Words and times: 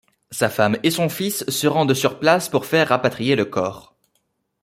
Sa 0.31 0.49
femme 0.49 0.79
et 0.81 0.89
son 0.89 1.09
fils 1.09 1.47
se 1.47 1.67
rendent 1.67 1.93
sur 1.93 2.19
place 2.19 2.49
pour 2.49 2.65
faire 2.65 2.87
rapatrier 2.87 3.35
le 3.35 3.45
corps. 3.45 3.93